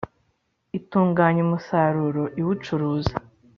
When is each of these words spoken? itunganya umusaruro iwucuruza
itunganya 0.77 1.41
umusaruro 1.47 2.23
iwucuruza 2.41 3.15